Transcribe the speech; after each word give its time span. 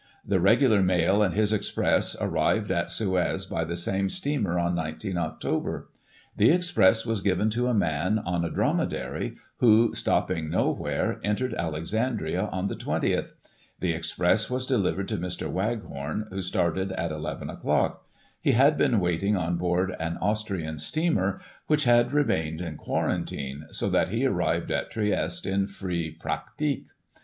The 0.25 0.39
regular 0.39 0.81
Mail 0.81 1.21
and 1.21 1.35
his 1.35 1.53
Express 1.53 2.15
arrived 2.19 2.71
at 2.71 2.89
Suez 2.89 3.45
by 3.45 3.63
the 3.63 3.75
same 3.75 4.09
steamer 4.09 4.57
on 4.57 4.73
19 4.73 5.13
Oct. 5.13 5.83
The 6.35 6.49
Express 6.49 7.05
was 7.05 7.21
given 7.21 7.51
to 7.51 7.67
a 7.67 7.75
man 7.75 8.17
on 8.17 8.43
a 8.43 8.49
dromedary, 8.49 9.37
who, 9.57 9.93
stopping 9.93 10.49
nowhere, 10.49 11.19
entered 11.23 11.53
Alexandria 11.53 12.45
on 12.51 12.67
the 12.67 12.75
20th. 12.75 13.33
The 13.79 13.91
Express 13.93 14.49
was 14.49 14.65
delivered 14.65 15.07
to 15.09 15.17
Mr. 15.19 15.47
Waghorn, 15.47 16.25
who 16.31 16.41
started 16.41 16.91
at 16.93 17.11
11 17.11 17.51
o'clock. 17.51 18.03
He 18.41 18.53
had 18.53 18.79
been 18.79 18.99
waiting 18.99 19.37
on 19.37 19.57
board 19.57 19.95
an 19.99 20.17
Austrian 20.17 20.79
steamer,, 20.79 21.39
which 21.67 21.83
had 21.83 22.11
remained 22.11 22.59
in 22.59 22.75
quarantine, 22.75 23.65
so 23.69 23.87
that 23.91 24.09
he 24.09 24.25
arrived 24.25 24.71
at 24.71 24.89
Trieste 24.89 25.45
in 25.45 25.67
free 25.67 26.09
pratique. 26.09 26.87